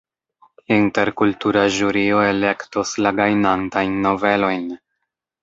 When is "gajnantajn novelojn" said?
3.21-4.67